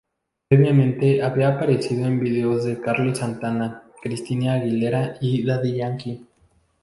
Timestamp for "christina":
4.01-4.53